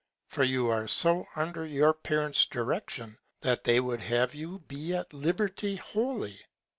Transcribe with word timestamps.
For 0.25 0.43
you 0.43 0.65
are 0.67 0.87
so 0.87 1.27
under 1.35 1.63
your 1.63 1.93
Parents 1.93 2.47
Direction, 2.47 3.19
that 3.41 3.65
they 3.65 3.79
would 3.79 3.99
have 3.99 4.33
you 4.33 4.57
be 4.57 4.95
at 4.95 5.13
Liberty 5.13 5.75
wholly. 5.75 6.39